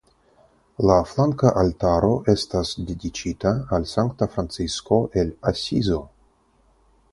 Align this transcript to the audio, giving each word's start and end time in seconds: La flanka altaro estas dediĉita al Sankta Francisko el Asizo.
La 0.89 0.95
flanka 1.09 1.51
altaro 1.63 2.09
estas 2.33 2.71
dediĉita 2.89 3.53
al 3.79 3.87
Sankta 3.93 4.31
Francisko 4.37 5.01
el 5.25 5.33
Asizo. 5.55 6.03